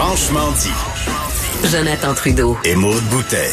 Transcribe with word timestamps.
Franchement 0.00 0.52
dit. 0.52 1.68
Jonathan 1.72 2.14
Trudeau. 2.14 2.56
Et 2.62 2.76
Maude 2.76 3.02
Boutet. 3.10 3.50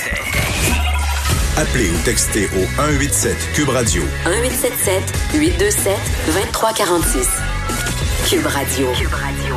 Appelez 1.57 1.89
ou 1.89 1.97
textez 2.05 2.45
au 2.55 2.65
187 2.77 3.35
Cube 3.55 3.69
Radio. 3.69 4.03
1877 4.27 5.01
827 5.33 5.93
2346. 6.27 7.29
Cube 8.29 8.45
Radio. 8.45 8.85
Cube 8.95 9.11
Radio. 9.11 9.55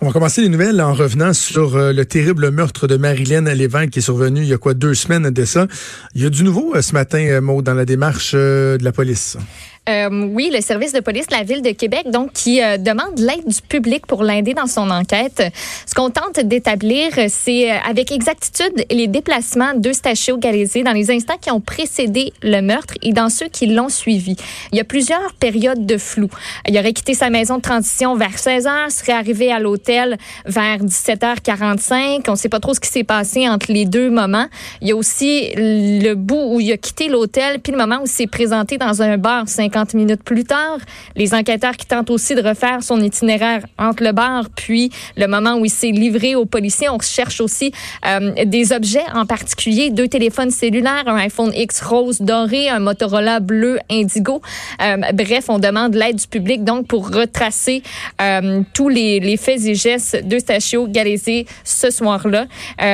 On 0.00 0.06
va 0.06 0.12
commencer 0.12 0.42
les 0.42 0.48
nouvelles 0.48 0.80
en 0.80 0.94
revenant 0.94 1.32
sur 1.32 1.76
euh, 1.76 1.92
le 1.92 2.04
terrible 2.04 2.50
meurtre 2.50 2.86
de 2.86 2.96
Marilyn 2.96 3.42
Lévesque 3.54 3.90
qui 3.90 3.98
est 3.98 4.02
survenu 4.02 4.42
il 4.42 4.48
y 4.48 4.52
a 4.52 4.58
quoi 4.58 4.74
deux 4.74 4.94
semaines 4.94 5.30
de 5.30 5.44
ça. 5.44 5.66
Il 6.14 6.22
y 6.22 6.26
a 6.26 6.30
du 6.30 6.44
nouveau 6.44 6.76
euh, 6.76 6.82
ce 6.82 6.92
matin, 6.92 7.18
euh, 7.18 7.40
Maud, 7.40 7.64
dans 7.64 7.74
la 7.74 7.84
démarche 7.84 8.34
de 8.34 8.78
la 8.80 8.92
police? 8.92 9.38
Euh, 9.88 10.28
oui, 10.30 10.48
le 10.54 10.60
service 10.60 10.92
de 10.92 11.00
police 11.00 11.26
de 11.26 11.34
la 11.34 11.42
ville 11.42 11.60
de 11.60 11.70
Québec, 11.70 12.04
donc, 12.06 12.32
qui 12.32 12.62
euh, 12.62 12.76
demande 12.76 13.18
l'aide 13.18 13.44
du 13.44 13.60
public 13.62 14.06
pour 14.06 14.22
l'aider 14.22 14.54
dans 14.54 14.68
son 14.68 14.88
enquête. 14.90 15.42
Ce 15.86 15.94
qu'on 15.96 16.10
tente 16.10 16.38
d'établir, 16.38 17.08
c'est 17.28 17.72
euh, 17.72 17.74
avec 17.84 18.12
exactitude 18.12 18.84
les 18.92 19.08
déplacements 19.08 19.74
d'Eustachio 19.74 20.38
Galézé 20.38 20.84
dans 20.84 20.92
les 20.92 21.10
instants 21.10 21.36
qui 21.40 21.50
ont 21.50 21.60
précédé 21.60 22.32
le 22.44 22.60
meurtre 22.60 22.94
et 23.02 23.12
dans 23.12 23.28
ceux 23.28 23.48
qui 23.48 23.66
l'ont 23.66 23.88
suivi. 23.88 24.36
Il 24.70 24.78
y 24.78 24.80
a 24.80 24.84
plusieurs 24.84 25.32
périodes 25.40 25.84
de 25.84 25.98
flou. 25.98 26.28
Il 26.68 26.78
aurait 26.78 26.92
quitté 26.92 27.14
sa 27.14 27.28
maison 27.28 27.56
de 27.56 27.62
transition 27.62 28.14
vers 28.14 28.38
16 28.38 28.66
h 28.66 28.90
serait 28.90 29.12
arrivé 29.12 29.50
à 29.50 29.58
l'hôtel 29.58 30.16
vers 30.46 30.78
17h45. 30.78 32.22
On 32.28 32.32
ne 32.32 32.36
sait 32.36 32.48
pas 32.48 32.60
trop 32.60 32.72
ce 32.72 32.78
qui 32.78 32.88
s'est 32.88 33.02
passé 33.02 33.48
entre 33.48 33.72
les 33.72 33.84
deux 33.84 34.10
moments. 34.10 34.46
Il 34.80 34.86
y 34.86 34.92
a 34.92 34.96
aussi 34.96 35.52
le 35.56 36.14
bout 36.14 36.54
où 36.54 36.60
il 36.60 36.70
a 36.70 36.76
quitté 36.76 37.08
l'hôtel, 37.08 37.58
puis 37.58 37.72
le 37.72 37.78
moment 37.78 37.96
où 37.96 38.04
il 38.04 38.10
s'est 38.10 38.28
présenté 38.28 38.78
dans 38.78 39.02
un 39.02 39.18
bar 39.18 39.48
50 39.48 39.71
minutes 39.94 40.22
plus 40.22 40.44
tard. 40.44 40.78
Les 41.16 41.34
enquêteurs 41.34 41.76
qui 41.76 41.86
tentent 41.86 42.10
aussi 42.10 42.34
de 42.34 42.42
refaire 42.42 42.82
son 42.82 43.00
itinéraire 43.00 43.64
entre 43.78 44.02
le 44.02 44.12
bar 44.12 44.44
puis 44.54 44.90
le 45.16 45.26
moment 45.26 45.54
où 45.56 45.64
il 45.64 45.70
s'est 45.70 45.90
livré 45.90 46.34
aux 46.34 46.44
policiers. 46.44 46.88
On 46.88 46.98
cherche 47.00 47.40
aussi 47.40 47.72
euh, 48.06 48.44
des 48.44 48.72
objets 48.72 49.04
en 49.14 49.26
particulier, 49.26 49.90
deux 49.90 50.08
téléphones 50.08 50.50
cellulaires, 50.50 51.04
un 51.06 51.16
iPhone 51.16 51.52
X 51.54 51.80
rose 51.82 52.20
doré, 52.20 52.68
un 52.68 52.78
Motorola 52.78 53.40
bleu 53.40 53.78
indigo. 53.90 54.40
Euh, 54.80 54.96
bref, 55.14 55.46
on 55.48 55.58
demande 55.58 55.94
l'aide 55.94 56.16
du 56.16 56.26
public 56.26 56.64
donc 56.64 56.86
pour 56.86 57.10
retracer 57.10 57.82
euh, 58.20 58.62
tous 58.74 58.88
les, 58.88 59.36
faits 59.36 59.64
et 59.64 59.74
gestes 59.74 60.26
de 60.26 60.38
Stachio 60.38 60.86
Galézé 60.86 61.46
ce 61.64 61.90
soir-là. 61.90 62.46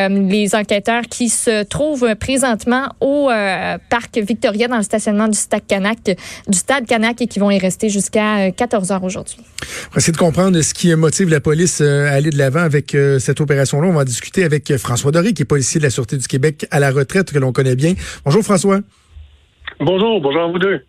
les 0.08 0.54
enquêteurs 0.54 1.02
qui 1.02 1.28
se 1.28 1.64
trouvent 1.64 2.14
présentement 2.14 2.88
au 3.00 3.28
parc 3.90 4.18
Victoria 4.18 4.68
dans 4.68 4.76
le 4.76 4.82
stationnement 4.82 5.28
du 5.28 5.36
Stade 5.36 5.66
Canac 5.66 5.98
du 6.04 6.58
Stade 6.69 6.86
Canac 6.86 7.22
et 7.22 7.27
qui 7.27 7.38
vont 7.38 7.50
y 7.50 7.58
rester 7.58 7.88
jusqu'à 7.88 8.50
14 8.50 8.91
euh, 8.91 8.94
heures 8.94 9.02
aujourd'hui. 9.02 9.38
On 9.41 9.94
va 9.94 9.97
essayer 9.97 10.12
de 10.12 10.19
comprendre 10.19 10.61
ce 10.61 10.75
qui 10.75 10.94
motive 10.97 11.30
la 11.30 11.41
police 11.41 11.80
euh, 11.80 12.06
à 12.06 12.10
aller 12.10 12.28
de 12.28 12.36
l'avant 12.36 12.60
avec 12.60 12.94
euh, 12.94 13.19
cette 13.19 13.41
opération-là. 13.41 13.88
On 13.88 13.94
va 13.94 14.05
discuter 14.05 14.44
avec 14.44 14.77
François 14.77 15.10
Doré, 15.10 15.33
qui 15.33 15.41
est 15.41 15.44
policier 15.47 15.78
de 15.78 15.84
la 15.84 15.88
Sûreté 15.88 16.19
du 16.19 16.28
Québec 16.28 16.66
à 16.70 16.78
la 16.78 16.91
retraite, 16.91 17.33
que 17.33 17.38
l'on 17.38 17.52
connaît 17.52 17.75
bien. 17.75 17.94
Bonjour 18.22 18.42
François. 18.42 18.80
Bonjour, 19.80 20.20
bonjour 20.20 20.42
à 20.42 20.48
vous 20.48 20.58
deux. 20.58 20.80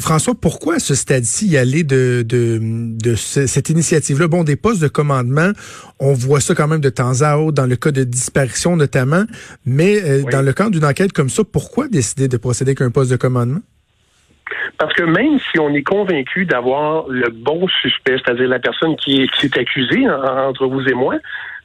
François, 0.00 0.34
pourquoi 0.34 0.74
à 0.74 0.78
ce 0.80 0.96
stade-ci 0.96 1.46
y 1.46 1.56
aller 1.56 1.84
de, 1.84 2.24
de, 2.26 3.14
cette 3.14 3.70
initiative-là? 3.70 4.26
Bon, 4.26 4.42
des 4.42 4.56
postes 4.56 4.82
de 4.82 4.88
commandement, 4.88 5.52
on 6.00 6.12
voit 6.12 6.40
ça 6.40 6.56
quand 6.56 6.66
même 6.66 6.80
de 6.80 6.90
temps 6.90 7.22
à 7.22 7.36
autre, 7.36 7.54
dans 7.54 7.66
le 7.66 7.76
cas 7.76 7.92
de 7.92 8.02
disparition 8.02 8.76
notamment, 8.76 9.24
mais 9.64 10.22
dans 10.32 10.42
le 10.42 10.52
cadre 10.52 10.72
d'une 10.72 10.84
enquête 10.84 11.12
comme 11.12 11.30
ça, 11.30 11.44
pourquoi 11.44 11.86
décider 11.86 12.26
de 12.26 12.36
procéder 12.36 12.70
avec 12.70 12.80
un 12.80 12.90
poste 12.90 13.12
de 13.12 13.16
commandement? 13.16 13.60
Parce 14.78 14.94
que 14.94 15.02
même 15.02 15.38
si 15.40 15.58
on 15.58 15.74
est 15.74 15.82
convaincu 15.82 16.46
d'avoir 16.46 17.08
le 17.08 17.28
bon 17.30 17.66
suspect, 17.66 18.16
c'est-à-dire 18.24 18.48
la 18.48 18.60
personne 18.60 18.96
qui 18.96 19.22
est, 19.22 19.58
accusée 19.58 20.08
entre 20.08 20.66
vous 20.66 20.86
et 20.88 20.94
moi, 20.94 21.16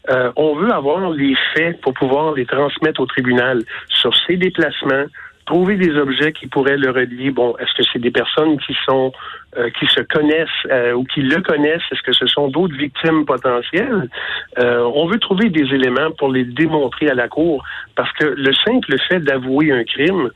euh, 0.09 0.31
on 0.36 0.56
veut 0.56 0.72
avoir 0.72 1.11
les 1.11 1.36
faits 1.53 1.80
pour 1.81 1.94
pouvoir 1.94 2.34
les 2.34 2.45
transmettre 2.45 3.00
au 3.00 3.06
tribunal 3.06 3.61
sur 3.88 4.11
ses 4.28 4.36
déplacements, 4.36 5.06
trouver 5.45 5.75
des 5.75 5.95
objets 5.95 6.34
qui 6.34 6.47
pourraient 6.47 6.78
le 6.78 6.90
relier. 6.90 7.29
Bon, 7.29 7.56
est-ce 7.57 7.74
que 7.78 7.84
c'est 7.91 8.00
des 8.00 8.12
personnes 8.12 8.57
qui 8.59 8.75
sont 8.85 9.13
euh, 9.57 9.69
qui 9.80 9.85
se 9.88 10.01
connaissent 10.01 10.50
euh, 10.72 10.94
ou 10.94 11.03
qui 11.03 11.22
le 11.22 11.40
connaissent? 11.41 11.84
Est-ce 11.91 12.01
que 12.01 12.13
ce 12.13 12.25
sont 12.25 12.47
d'autres 12.47 12.75
victimes 12.75 13.25
potentielles? 13.25 14.09
On 14.57 15.06
veut 15.07 15.19
trouver 15.19 15.50
des 15.50 15.74
éléments 15.74 16.12
pour 16.18 16.31
les 16.31 16.45
démontrer 16.45 17.09
à 17.09 17.13
la 17.13 17.28
cour, 17.28 17.63
parce 17.95 18.12
que 18.13 18.25
le 18.25 18.53
simple 18.66 18.95
fait 19.07 19.19
d'avouer 19.19 19.72
un 19.72 19.84
crime, 19.84 20.31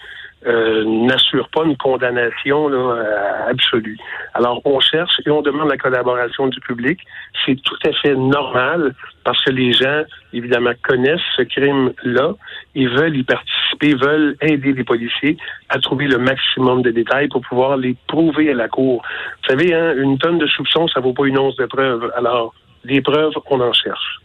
euh, 0.45 0.83
n'assure 0.85 1.49
pas 1.49 1.63
une 1.65 1.75
condamnation 1.77 2.67
là, 2.67 3.47
absolue. 3.49 3.97
Alors, 4.33 4.61
on 4.65 4.79
cherche 4.79 5.19
et 5.25 5.31
on 5.31 5.41
demande 5.41 5.69
la 5.69 5.77
collaboration 5.77 6.47
du 6.47 6.59
public. 6.59 6.99
C'est 7.45 7.61
tout 7.63 7.77
à 7.85 7.91
fait 7.93 8.15
normal 8.15 8.93
parce 9.23 9.43
que 9.43 9.51
les 9.51 9.73
gens, 9.73 10.03
évidemment, 10.33 10.73
connaissent 10.83 11.19
ce 11.35 11.41
crime-là 11.41 12.33
et 12.75 12.87
veulent 12.87 13.17
y 13.17 13.23
participer, 13.23 13.95
veulent 13.95 14.35
aider 14.41 14.73
les 14.73 14.83
policiers 14.83 15.37
à 15.69 15.79
trouver 15.79 16.07
le 16.07 16.19
maximum 16.19 16.81
de 16.81 16.91
détails 16.91 17.27
pour 17.29 17.41
pouvoir 17.41 17.77
les 17.77 17.95
prouver 18.07 18.51
à 18.51 18.53
la 18.53 18.67
cour. 18.67 19.01
Vous 19.41 19.49
savez, 19.49 19.73
hein, 19.73 19.95
une 19.97 20.17
tonne 20.17 20.37
de 20.37 20.47
soupçons, 20.47 20.87
ça 20.87 20.99
vaut 20.99 21.13
pas 21.13 21.25
une 21.25 21.39
once 21.39 21.55
de 21.55 21.65
preuves. 21.65 22.11
Alors, 22.15 22.53
des 22.85 23.01
preuves, 23.01 23.33
on 23.49 23.59
en 23.59 23.73
cherche. 23.73 24.19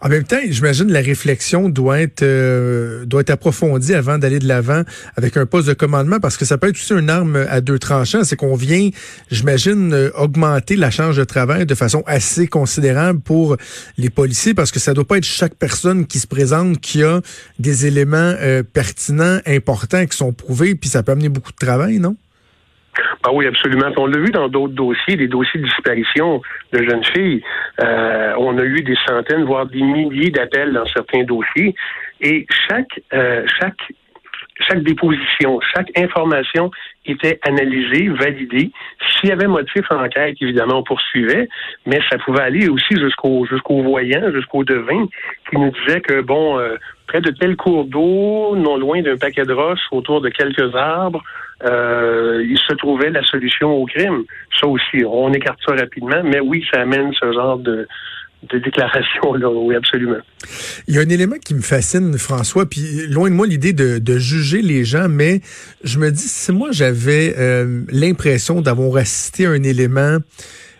En 0.00 0.08
même 0.08 0.22
temps, 0.22 0.38
j'imagine 0.48 0.92
la 0.92 1.00
réflexion 1.00 1.68
doit 1.68 2.00
être 2.00 2.22
euh, 2.22 3.04
doit 3.04 3.22
être 3.22 3.30
approfondie 3.30 3.94
avant 3.94 4.16
d'aller 4.16 4.38
de 4.38 4.46
l'avant 4.46 4.82
avec 5.16 5.36
un 5.36 5.44
poste 5.44 5.66
de 5.66 5.72
commandement 5.72 6.20
parce 6.20 6.36
que 6.36 6.44
ça 6.44 6.56
peut 6.56 6.68
être 6.68 6.76
aussi 6.76 6.92
une 6.92 7.10
arme 7.10 7.34
à 7.48 7.60
deux 7.60 7.80
tranchants. 7.80 8.22
C'est 8.22 8.36
qu'on 8.36 8.54
vient, 8.54 8.90
j'imagine, 9.30 9.92
euh, 9.92 10.10
augmenter 10.14 10.76
la 10.76 10.92
charge 10.92 11.16
de 11.16 11.24
travail 11.24 11.66
de 11.66 11.74
façon 11.74 12.04
assez 12.06 12.46
considérable 12.46 13.18
pour 13.20 13.56
les 13.96 14.08
policiers 14.08 14.54
parce 14.54 14.70
que 14.70 14.78
ça 14.78 14.94
doit 14.94 15.04
pas 15.04 15.18
être 15.18 15.24
chaque 15.24 15.56
personne 15.56 16.06
qui 16.06 16.20
se 16.20 16.28
présente 16.28 16.80
qui 16.80 17.02
a 17.02 17.20
des 17.58 17.86
éléments 17.86 18.34
euh, 18.40 18.62
pertinents, 18.62 19.38
importants 19.46 20.06
qui 20.06 20.16
sont 20.16 20.32
prouvés, 20.32 20.76
puis 20.76 20.88
ça 20.88 21.02
peut 21.02 21.12
amener 21.12 21.28
beaucoup 21.28 21.52
de 21.52 21.66
travail, 21.66 21.98
non? 21.98 22.16
Ah 23.28 23.32
oui, 23.34 23.46
absolument. 23.46 23.90
On 23.98 24.06
l'a 24.06 24.20
vu 24.20 24.30
dans 24.30 24.48
d'autres 24.48 24.72
dossiers, 24.72 25.16
des 25.16 25.28
dossiers 25.28 25.60
de 25.60 25.66
disparition 25.66 26.40
de 26.72 26.78
jeunes 26.78 27.04
filles. 27.04 27.42
Euh, 27.78 28.32
on 28.38 28.56
a 28.56 28.64
eu 28.64 28.80
des 28.80 28.96
centaines, 29.06 29.44
voire 29.44 29.66
des 29.66 29.82
milliers 29.82 30.30
d'appels 30.30 30.72
dans 30.72 30.86
certains 30.86 31.24
dossiers. 31.24 31.74
Et 32.22 32.46
chaque, 32.70 33.02
euh, 33.12 33.44
chaque, 33.60 33.92
chaque 34.66 34.82
déposition, 34.82 35.60
chaque 35.74 35.90
information 35.98 36.70
était 37.04 37.38
analysée, 37.42 38.08
validée. 38.08 38.70
S'il 39.20 39.28
y 39.28 39.32
avait 39.32 39.46
motif 39.46 39.82
en 39.90 40.02
enquête, 40.02 40.36
évidemment, 40.40 40.78
on 40.78 40.84
poursuivait, 40.84 41.50
mais 41.84 42.00
ça 42.10 42.16
pouvait 42.16 42.44
aller 42.44 42.70
aussi 42.70 42.96
jusqu'au 42.96 43.44
jusqu'au 43.44 43.82
voyant, 43.82 44.32
jusqu'au 44.32 44.64
devin, 44.64 45.06
qui 45.50 45.58
nous 45.58 45.70
disait 45.84 46.00
que 46.00 46.22
bon, 46.22 46.58
euh, 46.58 46.76
près 47.06 47.20
de 47.20 47.30
tel 47.30 47.56
cours 47.56 47.84
d'eau, 47.84 48.56
non 48.56 48.78
loin 48.78 49.02
d'un 49.02 49.18
paquet 49.18 49.44
de 49.44 49.52
roches, 49.52 49.86
autour 49.90 50.22
de 50.22 50.30
quelques 50.30 50.74
arbres, 50.74 51.22
euh, 51.64 52.44
il 52.48 52.58
se 52.58 52.74
trouvait 52.74 53.10
la 53.10 53.22
solution 53.24 53.70
au 53.70 53.86
crime. 53.86 54.24
Ça 54.60 54.66
aussi, 54.66 55.04
on 55.04 55.32
écarte 55.32 55.58
ça 55.66 55.74
rapidement, 55.74 56.22
mais 56.24 56.40
oui, 56.40 56.64
ça 56.72 56.82
amène 56.82 57.12
ce 57.20 57.32
genre 57.32 57.58
de, 57.58 57.86
de 58.50 58.58
déclaration, 58.58 59.30
oui, 59.66 59.74
absolument. 59.74 60.18
Il 60.86 60.94
y 60.94 60.98
a 60.98 61.00
un 61.00 61.08
élément 61.08 61.36
qui 61.44 61.54
me 61.54 61.60
fascine, 61.60 62.16
François, 62.18 62.68
puis 62.68 63.06
loin 63.08 63.30
de 63.30 63.34
moi 63.34 63.46
l'idée 63.46 63.72
de, 63.72 63.98
de, 63.98 64.18
juger 64.18 64.62
les 64.62 64.84
gens, 64.84 65.08
mais 65.08 65.40
je 65.84 65.98
me 65.98 66.10
dis, 66.10 66.28
si 66.28 66.52
moi 66.52 66.68
j'avais 66.72 67.34
euh, 67.38 67.82
l'impression 67.90 68.60
d'avoir 68.60 68.96
assisté 68.96 69.46
à 69.46 69.50
un 69.50 69.62
élément 69.62 70.18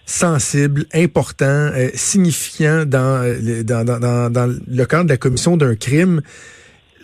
sensible, 0.06 0.86
important, 0.94 1.44
euh, 1.44 1.90
signifiant 1.94 2.86
dans, 2.86 3.22
euh, 3.22 3.62
dans, 3.62 3.84
dans, 3.84 4.30
dans, 4.30 4.58
le 4.66 4.84
cadre 4.86 5.04
de 5.04 5.10
la 5.10 5.16
commission 5.18 5.56
d'un 5.56 5.76
crime, 5.76 6.22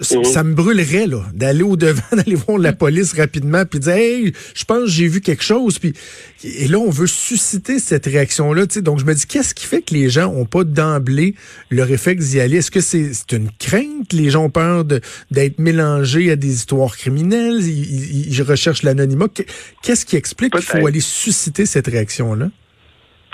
Mhm. 0.01 0.25
ça 0.25 0.43
me 0.43 0.55
brûlerait 0.55 1.07
là 1.07 1.25
d'aller 1.33 1.63
au 1.63 1.77
devant, 1.77 2.03
d'aller 2.13 2.35
voir 2.35 2.59
la 2.59 2.73
police 2.73 3.13
rapidement, 3.13 3.65
puis 3.65 3.81
dire 3.81 3.93
hey, 3.93 4.33
je 4.55 4.65
pense 4.65 4.89
j'ai 4.89 5.07
vu 5.07 5.21
quelque 5.21 5.45
chose, 5.45 5.79
puis 5.79 5.95
et 6.43 6.69
là 6.69 6.79
on 6.79 6.91
veut 6.91 7.07
susciter 7.07 7.79
cette 7.79 8.07
réaction 8.07 8.53
là, 8.53 8.67
tu 8.67 8.75
sais. 8.75 8.83
Donc 8.83 8.99
je 8.99 9.05
me 9.05 9.15
dis 9.15 9.27
qu'est-ce 9.27 9.55
qui 9.55 9.67
fait 9.67 9.83
que 9.83 9.95
les 9.95 10.11
gens 10.11 10.33
ont 10.33 10.47
pas 10.47 10.65
d'emblée 10.65 11.35
le 11.71 11.83
réflexe 11.83 12.27
d'y 12.27 12.41
aller? 12.41 12.59
Est-ce 12.59 12.71
que 12.71 12.81
c'est 12.81 13.33
une 13.33 13.51
crainte? 13.59 14.13
Les 14.13 14.31
gens 14.31 14.45
ont 14.45 14.51
peur 14.51 14.85
d'être 14.85 15.59
mélangés 15.59 16.31
à 16.31 16.37
des 16.37 16.53
histoires 16.53 16.97
criminelles? 16.97 17.61
Ils, 17.63 18.43
recherchent 18.43 18.83
l'anonymat. 18.83 19.29
Qu'est-ce 19.83 20.05
qui 20.05 20.17
explique 20.17 20.53
qu'il 20.53 20.63
faut 20.63 20.87
aller 20.87 21.01
susciter 21.01 21.65
cette 21.65 21.87
réaction 21.87 22.35
là 22.35 22.51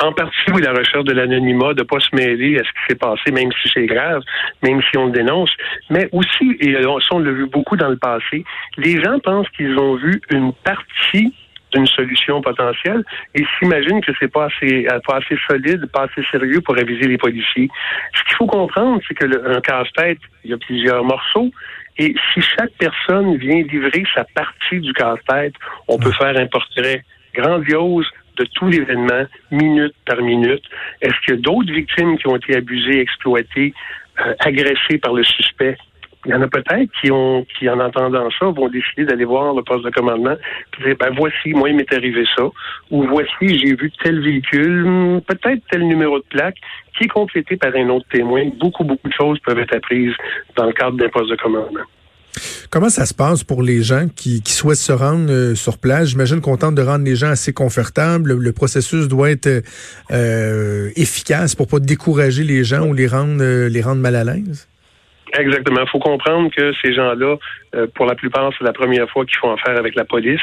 en 0.02 0.12
partie, 0.12 0.50
oui, 0.52 0.62
la 0.62 0.72
recherche 0.72 1.04
de 1.04 1.12
l'anonymat, 1.12 1.74
de 1.74 1.80
ne 1.80 1.86
pas 1.86 2.00
se 2.00 2.14
mêler 2.14 2.58
à 2.58 2.64
ce 2.64 2.68
qui 2.68 2.80
s'est 2.88 2.98
passé, 2.98 3.30
même 3.32 3.50
si 3.62 3.70
c'est 3.72 3.86
grave, 3.86 4.22
même 4.62 4.80
si 4.90 4.96
on 4.96 5.06
le 5.06 5.12
dénonce. 5.12 5.50
Mais 5.90 6.08
aussi, 6.12 6.56
et 6.60 6.76
on 6.86 7.18
l'a 7.18 7.32
vu 7.32 7.46
beaucoup 7.46 7.76
dans 7.76 7.88
le 7.88 7.96
passé, 7.96 8.44
les 8.76 9.02
gens 9.02 9.18
pensent 9.18 9.48
qu'ils 9.50 9.78
ont 9.78 9.96
vu 9.96 10.20
une 10.30 10.52
partie 10.52 11.34
d'une 11.72 11.86
solution 11.86 12.40
potentielle 12.40 13.04
et 13.34 13.44
s'imaginent 13.58 14.00
que 14.00 14.12
c'est 14.18 14.32
pas 14.32 14.46
assez, 14.46 14.88
pas 15.06 15.18
assez 15.18 15.36
solide, 15.48 15.86
pas 15.92 16.04
assez 16.04 16.26
sérieux 16.30 16.60
pour 16.60 16.74
réviser 16.74 17.06
les 17.06 17.18
policiers. 17.18 17.68
Ce 18.14 18.24
qu'il 18.24 18.36
faut 18.36 18.46
comprendre, 18.46 19.00
c'est 19.06 19.14
que 19.14 19.56
un 19.56 19.60
casse-tête, 19.60 20.18
il 20.44 20.50
y 20.50 20.54
a 20.54 20.58
plusieurs 20.58 21.04
morceaux. 21.04 21.50
Et 21.98 22.14
si 22.32 22.40
chaque 22.40 22.72
personne 22.78 23.36
vient 23.36 23.62
livrer 23.62 24.02
sa 24.14 24.24
partie 24.34 24.80
du 24.80 24.92
casse-tête, 24.92 25.54
on 25.86 25.98
peut 25.98 26.12
faire 26.12 26.36
un 26.36 26.46
portrait 26.46 27.04
grandiose 27.34 28.06
de 28.40 28.46
tout 28.54 28.68
l'événement, 28.68 29.24
minute 29.50 29.94
par 30.06 30.20
minute. 30.22 30.64
Est-ce 31.02 31.14
qu'il 31.24 31.34
y 31.34 31.38
a 31.38 31.40
d'autres 31.40 31.72
victimes 31.72 32.16
qui 32.18 32.26
ont 32.26 32.36
été 32.36 32.56
abusées, 32.56 33.00
exploitées, 33.00 33.74
euh, 34.20 34.34
agressées 34.40 34.98
par 34.98 35.12
le 35.12 35.22
suspect? 35.22 35.76
Il 36.26 36.32
y 36.32 36.34
en 36.34 36.42
a 36.42 36.48
peut-être 36.48 36.90
qui 37.00 37.10
ont, 37.10 37.46
qui 37.58 37.68
en 37.68 37.80
entendant 37.80 38.28
ça, 38.38 38.46
vont 38.46 38.68
décider 38.68 39.04
d'aller 39.06 39.24
voir 39.24 39.54
le 39.54 39.62
poste 39.62 39.84
de 39.84 39.90
commandement 39.90 40.34
et 40.34 40.82
dire, 40.82 40.96
ben 41.00 41.14
voici, 41.16 41.54
moi 41.54 41.70
il 41.70 41.76
m'est 41.76 41.92
arrivé 41.94 42.24
ça, 42.36 42.44
ou 42.90 43.04
voici, 43.04 43.58
j'ai 43.58 43.74
vu 43.74 43.90
tel 44.02 44.20
véhicule, 44.20 45.22
peut-être 45.26 45.62
tel 45.70 45.86
numéro 45.86 46.18
de 46.18 46.24
plaque, 46.28 46.58
qui 46.96 47.04
est 47.04 47.08
complété 47.08 47.56
par 47.56 47.74
un 47.74 47.88
autre 47.88 48.06
témoin. 48.10 48.50
Beaucoup, 48.58 48.84
beaucoup 48.84 49.08
de 49.08 49.14
choses 49.14 49.38
peuvent 49.40 49.58
être 49.58 49.74
apprises 49.74 50.14
dans 50.56 50.66
le 50.66 50.72
cadre 50.72 50.98
d'un 50.98 51.08
poste 51.08 51.30
de 51.30 51.36
commandement. 51.36 51.86
Comment 52.70 52.88
ça 52.88 53.06
se 53.06 53.14
passe 53.14 53.42
pour 53.42 53.62
les 53.62 53.82
gens 53.82 54.08
qui, 54.14 54.42
qui 54.42 54.52
souhaitent 54.52 54.78
se 54.78 54.92
rendre 54.92 55.30
euh, 55.30 55.54
sur 55.54 55.78
place? 55.78 56.08
J'imagine 56.08 56.40
qu'on 56.40 56.56
tente 56.56 56.74
de 56.74 56.82
rendre 56.82 57.04
les 57.04 57.16
gens 57.16 57.30
assez 57.30 57.52
confortables. 57.52 58.32
Le, 58.32 58.52
processus 58.52 59.08
doit 59.08 59.30
être 59.30 59.64
euh, 60.12 60.90
efficace 60.96 61.54
pour 61.54 61.66
pas 61.66 61.80
décourager 61.80 62.44
les 62.44 62.62
gens 62.62 62.86
ou 62.86 62.94
les 62.94 63.06
rendre, 63.06 63.42
euh, 63.42 63.68
les 63.68 63.82
rendre 63.82 64.00
mal 64.00 64.14
à 64.14 64.24
l'aise. 64.24 64.68
Exactement. 65.38 65.82
Il 65.82 65.88
faut 65.88 65.98
comprendre 65.98 66.50
que 66.50 66.72
ces 66.82 66.92
gens-là, 66.92 67.36
euh, 67.74 67.86
pour 67.94 68.06
la 68.06 68.14
plupart, 68.14 68.50
c'est 68.58 68.64
la 68.64 68.72
première 68.72 69.08
fois 69.10 69.24
qu'ils 69.24 69.36
font 69.38 69.52
affaire 69.52 69.78
avec 69.78 69.94
la 69.94 70.04
police. 70.04 70.40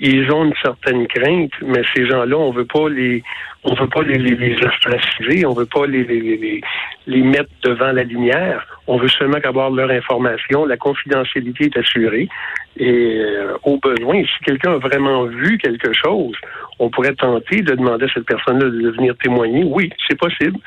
Ils 0.00 0.30
ont 0.32 0.44
une 0.44 0.54
certaine 0.62 1.06
crainte, 1.06 1.52
mais 1.62 1.82
ces 1.94 2.06
gens-là, 2.06 2.36
on 2.36 2.50
veut 2.50 2.64
pas 2.64 2.88
les, 2.88 3.22
on 3.62 3.74
veut 3.74 3.88
pas 3.88 4.02
les, 4.02 4.18
les, 4.18 4.34
les 4.34 4.56
ostraciser, 4.56 5.46
on 5.46 5.52
veut 5.52 5.66
pas 5.66 5.86
les, 5.86 6.02
les, 6.04 6.60
les, 7.06 7.22
mettre 7.22 7.50
devant 7.62 7.92
la 7.92 8.02
lumière. 8.02 8.66
On 8.86 8.98
veut 8.98 9.08
seulement 9.08 9.38
avoir 9.44 9.70
leur 9.70 9.90
information. 9.90 10.66
La 10.66 10.76
confidentialité 10.76 11.66
est 11.66 11.78
assurée. 11.78 12.28
Et 12.76 13.20
euh, 13.20 13.56
au 13.62 13.78
besoin, 13.78 14.22
si 14.24 14.44
quelqu'un 14.44 14.72
a 14.72 14.78
vraiment 14.78 15.24
vu 15.26 15.58
quelque 15.58 15.92
chose, 15.92 16.34
on 16.78 16.90
pourrait 16.90 17.14
tenter 17.14 17.62
de 17.62 17.74
demander 17.74 18.06
à 18.06 18.08
cette 18.12 18.26
personne-là 18.26 18.68
de 18.68 18.90
venir 18.90 19.14
témoigner. 19.22 19.64
Oui, 19.64 19.90
c'est 20.08 20.18
possible. 20.18 20.58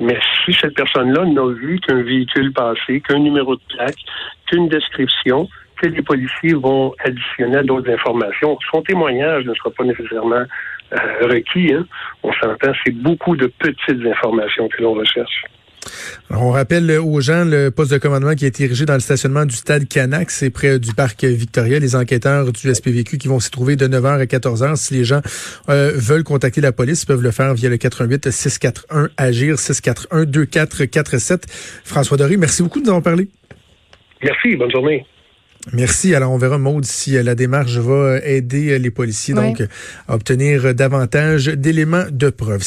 Mais 0.00 0.18
si 0.44 0.52
cette 0.54 0.74
personne-là 0.74 1.24
n'a 1.24 1.46
vu 1.54 1.78
qu'un 1.80 2.02
véhicule 2.02 2.52
passé, 2.52 3.00
qu'un 3.00 3.18
numéro 3.18 3.56
de 3.56 3.60
plaque, 3.74 3.98
qu'une 4.46 4.68
description, 4.68 5.48
que 5.80 5.86
les 5.86 6.02
policiers 6.02 6.54
vont 6.54 6.94
additionner 7.04 7.62
d'autres 7.62 7.90
informations, 7.90 8.58
son 8.70 8.82
témoignage 8.82 9.44
ne 9.44 9.54
sera 9.54 9.70
pas 9.70 9.84
nécessairement 9.84 10.44
euh, 10.92 11.26
requis. 11.28 11.72
Hein. 11.72 11.86
On 12.22 12.32
s'entend, 12.32 12.72
c'est 12.84 12.94
beaucoup 12.94 13.36
de 13.36 13.46
petites 13.46 14.06
informations 14.06 14.68
que 14.68 14.82
l'on 14.82 14.94
recherche 14.94 15.44
on 16.30 16.50
rappelle 16.50 16.90
aux 16.98 17.20
gens 17.20 17.44
le 17.44 17.70
poste 17.70 17.92
de 17.92 17.98
commandement 17.98 18.34
qui 18.34 18.46
est 18.46 18.60
érigé 18.60 18.86
dans 18.86 18.94
le 18.94 19.00
stationnement 19.00 19.44
du 19.44 19.54
stade 19.54 19.86
Canac, 19.88 20.30
c'est 20.30 20.50
près 20.50 20.78
du 20.78 20.94
parc 20.94 21.24
Victoria. 21.24 21.78
Les 21.78 21.96
enquêteurs 21.96 22.52
du 22.52 22.74
SPVQ 22.74 23.18
qui 23.18 23.28
vont 23.28 23.40
s'y 23.40 23.50
trouver 23.50 23.76
de 23.76 23.86
9h 23.86 24.20
à 24.20 24.24
14h. 24.24 24.76
Si 24.76 24.94
les 24.94 25.04
gens 25.04 25.20
euh, 25.68 25.92
veulent 25.94 26.24
contacter 26.24 26.60
la 26.60 26.72
police, 26.72 27.02
ils 27.02 27.06
peuvent 27.06 27.22
le 27.22 27.30
faire 27.30 27.54
via 27.54 27.68
le 27.68 27.76
88 27.76 28.30
641 28.30 29.08
Agir 29.16 29.58
641 29.58 30.24
2447. 30.24 31.46
François 31.84 32.16
Doré, 32.16 32.36
merci 32.36 32.62
beaucoup 32.62 32.80
de 32.80 32.84
nous 32.84 32.90
avoir 32.90 33.02
parlé. 33.02 33.28
Merci, 34.22 34.56
bonne 34.56 34.70
journée. 34.70 35.04
Merci. 35.72 36.14
Alors, 36.14 36.32
on 36.32 36.38
verra, 36.38 36.58
Maude, 36.58 36.84
si 36.84 37.16
euh, 37.16 37.22
la 37.22 37.34
démarche 37.34 37.76
va 37.76 38.18
aider 38.24 38.78
les 38.78 38.90
policiers 38.90 39.34
donc 39.34 39.62
à 40.08 40.14
obtenir 40.14 40.74
davantage 40.74 41.46
d'éléments 41.46 42.04
de 42.10 42.30
preuve. 42.30 42.60